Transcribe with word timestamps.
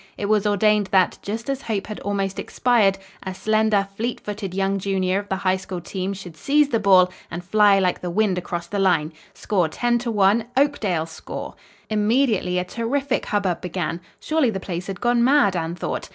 It 0.17 0.25
was 0.25 0.47
ordained 0.47 0.87
that, 0.87 1.19
just 1.21 1.47
as 1.47 1.61
hope 1.61 1.85
had 1.85 1.99
almost 1.99 2.39
expired, 2.39 2.97
a 3.21 3.35
slender, 3.35 3.87
fleet 3.95 4.19
footed 4.19 4.51
young 4.55 4.79
junior 4.79 5.19
of 5.19 5.29
the 5.29 5.35
High 5.35 5.57
School 5.57 5.79
team 5.79 6.13
should 6.13 6.35
seize 6.35 6.69
the 6.69 6.79
ball 6.79 7.11
and 7.29 7.43
fly 7.43 7.77
like 7.77 8.01
the 8.01 8.09
wind 8.09 8.39
across 8.39 8.65
the 8.65 8.79
line. 8.79 9.13
Score 9.35 9.69
10 9.69 9.99
to 9.99 10.09
1 10.09 10.45
Oakdale's 10.57 11.11
score! 11.11 11.53
Immediately 11.87 12.57
a 12.57 12.63
terrific 12.65 13.27
hubbub 13.27 13.61
began. 13.61 14.01
Surely 14.19 14.49
the 14.49 14.59
place 14.59 14.87
had 14.87 15.01
gone 15.01 15.23
mad, 15.23 15.55
Anne 15.55 15.75
thought. 15.75 16.09